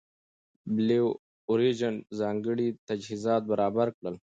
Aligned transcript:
بلو 0.75 1.07
اوریجن 1.49 1.95
ځانګړي 2.19 2.67
تجهیزات 2.87 3.41
برابر 3.51 3.87
کړل. 3.97 4.15